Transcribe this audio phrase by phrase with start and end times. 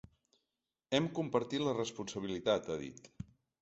[0.95, 3.17] Hem de compartir la responsabilitat, ha dit.